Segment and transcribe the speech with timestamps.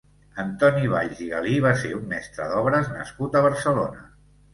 [0.43, 4.03] Antoni Valls i Galí va ser un mestre d'obres nascut a Barcelona.